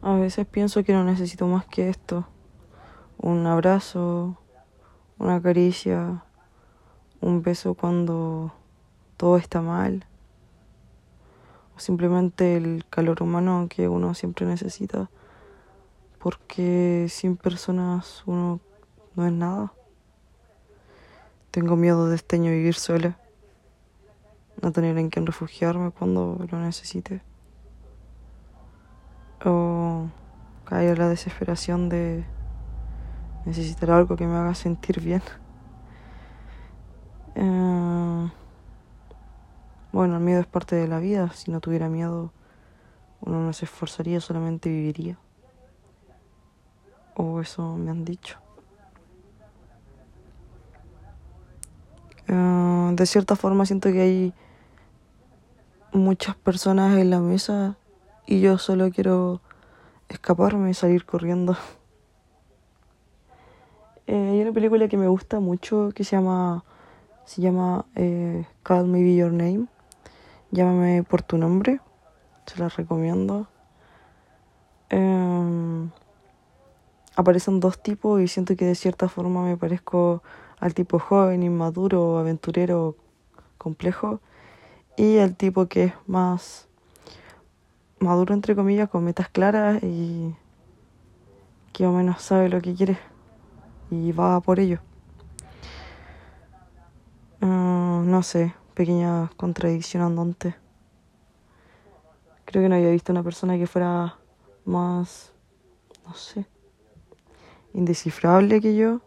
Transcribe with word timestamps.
A 0.00 0.14
veces 0.14 0.46
pienso 0.46 0.84
que 0.84 0.92
no 0.92 1.02
necesito 1.02 1.48
más 1.48 1.66
que 1.66 1.88
esto. 1.88 2.24
Un 3.18 3.44
abrazo, 3.46 4.38
una 5.18 5.42
caricia, 5.42 6.22
un 7.20 7.42
beso 7.42 7.74
cuando 7.74 8.52
todo 9.16 9.38
está 9.38 9.60
mal. 9.60 10.06
O 11.76 11.80
simplemente 11.80 12.56
el 12.56 12.84
calor 12.88 13.24
humano 13.24 13.66
que 13.68 13.88
uno 13.88 14.14
siempre 14.14 14.46
necesita. 14.46 15.10
Porque 16.20 17.06
sin 17.10 17.36
personas 17.36 18.22
uno 18.24 18.60
no 19.16 19.26
es 19.26 19.32
nada. 19.32 19.72
Tengo 21.50 21.74
miedo 21.74 22.08
de 22.08 22.14
este 22.14 22.36
año 22.36 22.52
vivir 22.52 22.74
sola. 22.74 23.18
No 24.62 24.70
tener 24.70 24.96
en 24.96 25.10
quien 25.10 25.26
refugiarme 25.26 25.90
cuando 25.90 26.38
lo 26.48 26.58
necesite 26.60 27.20
o 29.44 29.77
caer 30.68 30.92
en 30.92 30.98
la 30.98 31.08
desesperación 31.08 31.88
de 31.88 32.24
necesitar 33.46 33.90
algo 33.90 34.16
que 34.16 34.26
me 34.26 34.36
haga 34.36 34.54
sentir 34.54 35.00
bien. 35.00 35.22
Eh, 37.40 38.30
bueno, 39.92 40.16
el 40.16 40.22
miedo 40.24 40.40
es 40.40 40.46
parte 40.48 40.74
de 40.74 40.88
la 40.88 40.98
vida. 40.98 41.30
Si 41.34 41.52
no 41.52 41.60
tuviera 41.60 41.88
miedo, 41.88 42.32
uno 43.20 43.40
no 43.40 43.52
se 43.52 43.64
esforzaría, 43.64 44.20
solamente 44.20 44.68
viviría. 44.68 45.16
O 47.14 47.40
eso 47.40 47.76
me 47.76 47.92
han 47.92 48.04
dicho. 48.04 48.40
Eh, 52.26 52.90
de 52.94 53.06
cierta 53.06 53.36
forma 53.36 53.64
siento 53.66 53.92
que 53.92 54.00
hay 54.00 54.34
muchas 55.92 56.34
personas 56.34 56.98
en 56.98 57.10
la 57.10 57.20
mesa 57.20 57.76
y 58.26 58.40
yo 58.40 58.58
solo 58.58 58.90
quiero 58.90 59.42
escaparme 60.08 60.70
y 60.70 60.74
salir 60.74 61.04
corriendo. 61.04 61.56
Eh, 64.06 64.30
hay 64.32 64.40
una 64.40 64.52
película 64.52 64.88
que 64.88 64.96
me 64.96 65.08
gusta 65.08 65.38
mucho 65.38 65.90
que 65.94 66.02
se 66.04 66.16
llama 66.16 66.64
se 67.28 67.42
llama 67.42 67.84
eh, 67.94 68.46
Call 68.62 68.86
Me 68.86 69.02
Be 69.02 69.16
Your 69.16 69.30
Name. 69.30 69.66
Llámame 70.50 71.02
por 71.02 71.20
tu 71.20 71.36
nombre. 71.36 71.78
Se 72.46 72.58
la 72.58 72.70
recomiendo. 72.70 73.48
Em, 74.88 75.90
aparecen 77.16 77.60
dos 77.60 77.82
tipos 77.82 78.22
y 78.22 78.28
siento 78.28 78.56
que 78.56 78.64
de 78.64 78.74
cierta 78.74 79.10
forma 79.10 79.42
me 79.42 79.58
parezco 79.58 80.22
al 80.58 80.72
tipo 80.72 80.98
joven, 80.98 81.42
inmaduro, 81.42 82.16
aventurero, 82.16 82.96
complejo. 83.58 84.22
Y 84.96 85.16
el 85.16 85.36
tipo 85.36 85.66
que 85.66 85.84
es 85.84 85.92
más 86.06 86.67
maduro, 88.00 88.34
entre 88.34 88.54
comillas, 88.54 88.88
con 88.88 89.04
metas 89.04 89.28
claras 89.28 89.82
y 89.82 90.34
que 91.72 91.86
o 91.86 91.92
menos 91.92 92.22
sabe 92.22 92.48
lo 92.48 92.60
que 92.60 92.74
quiere 92.74 92.98
y 93.90 94.12
va 94.12 94.40
por 94.40 94.60
ello. 94.60 94.80
Ah, 97.40 98.02
no 98.04 98.22
sé, 98.22 98.54
pequeña 98.74 99.30
contradicción 99.36 100.02
andante. 100.02 100.56
Creo 102.44 102.62
que 102.62 102.68
no 102.68 102.76
había 102.76 102.90
visto 102.90 103.12
una 103.12 103.22
persona 103.22 103.58
que 103.58 103.66
fuera 103.66 104.16
más, 104.64 105.32
no 106.06 106.14
sé, 106.14 106.46
indescifrable 107.74 108.60
que 108.60 108.74
yo. 108.74 109.00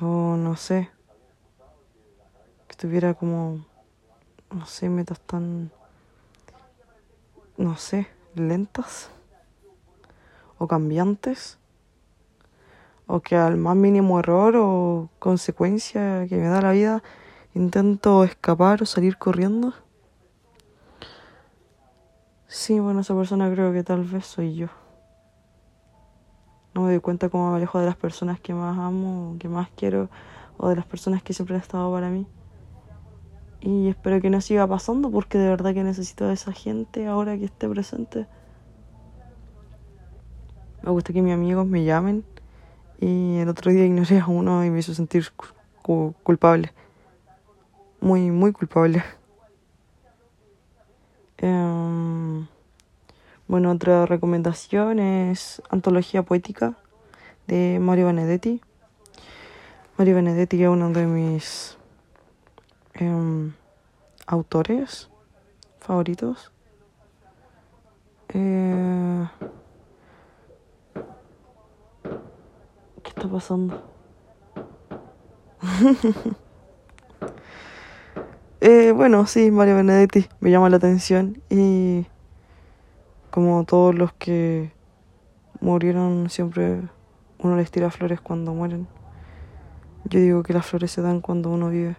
O 0.00 0.36
no 0.36 0.56
sé, 0.56 0.90
que 2.66 2.76
tuviera 2.76 3.14
como, 3.14 3.64
no 4.50 4.66
sé, 4.66 4.88
metas 4.88 5.20
tan 5.20 5.70
no 7.56 7.76
sé, 7.76 8.08
lentas 8.34 9.10
o 10.58 10.66
cambiantes 10.66 11.58
o 13.06 13.20
que 13.20 13.36
al 13.36 13.56
más 13.56 13.76
mínimo 13.76 14.18
error 14.18 14.56
o 14.56 15.08
consecuencia 15.18 16.26
que 16.28 16.36
me 16.36 16.46
da 16.46 16.62
la 16.62 16.72
vida 16.72 17.02
intento 17.54 18.24
escapar 18.24 18.82
o 18.82 18.86
salir 18.86 19.16
corriendo. 19.18 19.74
Sí, 22.46 22.78
bueno, 22.80 23.00
esa 23.00 23.14
persona 23.14 23.50
creo 23.50 23.72
que 23.72 23.82
tal 23.82 24.04
vez 24.04 24.26
soy 24.26 24.54
yo. 24.54 24.68
No 26.74 26.82
me 26.82 26.90
doy 26.90 27.00
cuenta 27.00 27.28
cómo 27.28 27.50
me 27.50 27.56
alejo 27.56 27.78
de 27.78 27.86
las 27.86 27.96
personas 27.96 28.40
que 28.40 28.54
más 28.54 28.78
amo, 28.78 29.36
que 29.38 29.48
más 29.48 29.68
quiero, 29.76 30.08
o 30.56 30.68
de 30.68 30.76
las 30.76 30.86
personas 30.86 31.22
que 31.22 31.32
siempre 31.32 31.56
han 31.56 31.62
estado 31.62 31.92
para 31.92 32.08
mí. 32.08 32.26
Y 33.66 33.88
espero 33.88 34.20
que 34.20 34.28
no 34.28 34.42
siga 34.42 34.66
pasando 34.66 35.10
porque 35.10 35.38
de 35.38 35.48
verdad 35.48 35.72
que 35.72 35.82
necesito 35.82 36.26
a 36.26 36.34
esa 36.34 36.52
gente 36.52 37.06
ahora 37.06 37.38
que 37.38 37.46
esté 37.46 37.66
presente. 37.66 38.26
Me 40.82 40.90
gusta 40.90 41.14
que 41.14 41.22
mis 41.22 41.32
amigos 41.32 41.66
me 41.66 41.82
llamen 41.82 42.26
y 43.00 43.38
el 43.38 43.48
otro 43.48 43.72
día 43.72 43.86
ignoré 43.86 44.20
a 44.20 44.26
uno 44.26 44.66
y 44.66 44.70
me 44.70 44.80
hizo 44.80 44.92
sentir 44.92 45.30
culpable. 45.80 46.74
Muy, 48.02 48.30
muy 48.30 48.52
culpable. 48.52 49.02
Em, 51.38 52.46
bueno, 53.48 53.70
otra 53.70 54.04
recomendación 54.04 54.98
es 54.98 55.62
Antología 55.70 56.22
Poética 56.22 56.74
de 57.46 57.78
Mario 57.80 58.08
Benedetti. 58.08 58.60
Mario 59.96 60.16
Benedetti 60.16 60.62
es 60.62 60.68
uno 60.68 60.90
de 60.90 61.06
mis 61.06 61.78
Em, 62.94 63.52
autores 64.24 65.10
favoritos. 65.80 66.52
Eh, 68.28 69.26
¿Qué 73.02 73.08
está 73.08 73.28
pasando? 73.28 73.82
eh, 78.60 78.92
bueno, 78.92 79.26
sí, 79.26 79.50
Mario 79.50 79.74
Benedetti 79.76 80.28
me 80.38 80.52
llama 80.52 80.70
la 80.70 80.76
atención 80.76 81.42
y 81.50 82.06
como 83.32 83.64
todos 83.64 83.92
los 83.96 84.12
que 84.12 84.70
murieron, 85.60 86.30
siempre 86.30 86.82
uno 87.40 87.56
les 87.56 87.72
tira 87.72 87.90
flores 87.90 88.20
cuando 88.20 88.54
mueren. 88.54 88.86
Yo 90.04 90.20
digo 90.20 90.42
que 90.44 90.52
las 90.52 90.64
flores 90.64 90.92
se 90.92 91.02
dan 91.02 91.20
cuando 91.20 91.50
uno 91.50 91.70
vive. 91.70 91.96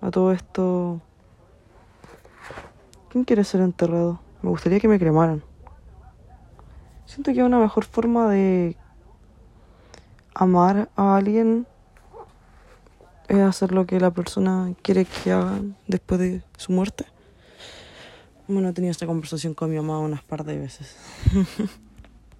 A 0.00 0.10
todo 0.10 0.32
esto, 0.32 1.00
¿quién 3.10 3.24
quiere 3.24 3.44
ser 3.44 3.60
enterrado? 3.60 4.20
Me 4.42 4.50
gustaría 4.50 4.78
que 4.78 4.88
me 4.88 4.98
cremaran. 4.98 5.42
Siento 7.06 7.32
que 7.32 7.42
una 7.42 7.58
mejor 7.58 7.84
forma 7.84 8.28
de 8.30 8.76
amar 10.34 10.90
a 10.96 11.16
alguien 11.16 11.66
es 13.28 13.38
hacer 13.38 13.72
lo 13.72 13.86
que 13.86 13.98
la 13.98 14.10
persona 14.10 14.72
quiere 14.82 15.06
que 15.06 15.32
hagan 15.32 15.76
después 15.86 16.20
de 16.20 16.42
su 16.56 16.72
muerte. 16.72 17.06
Bueno, 18.48 18.68
he 18.68 18.72
tenido 18.72 18.92
esta 18.92 19.06
conversación 19.06 19.54
con 19.54 19.70
mi 19.70 19.76
mamá 19.76 19.98
unas 19.98 20.22
par 20.22 20.44
de 20.44 20.58
veces. 20.58 20.96